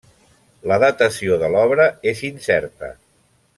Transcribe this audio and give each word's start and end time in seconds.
La 0.71 0.77
datació 0.83 1.37
de 1.43 1.51
l'obra 1.57 1.87
és 2.15 2.25
incerta. 2.33 2.93